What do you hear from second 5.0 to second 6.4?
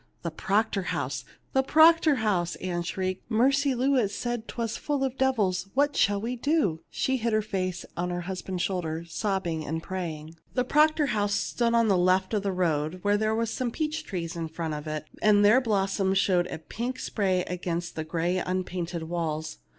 of devils. What shall we